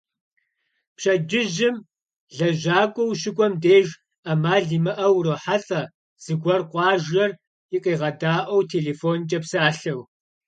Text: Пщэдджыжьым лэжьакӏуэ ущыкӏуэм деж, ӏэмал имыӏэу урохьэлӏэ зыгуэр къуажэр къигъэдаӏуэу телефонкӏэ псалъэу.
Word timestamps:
Пщэдджыжьым 0.95 1.75
лэжьакӏуэ 2.37 3.03
ущыкӏуэм 3.11 3.53
деж, 3.63 3.87
ӏэмал 4.23 4.65
имыӏэу 4.77 5.13
урохьэлӏэ 5.17 5.81
зыгуэр 6.23 6.61
къуажэр 6.71 7.31
къигъэдаӏуэу 7.83 8.67
телефонкӏэ 8.71 9.39
псалъэу. 9.43 10.01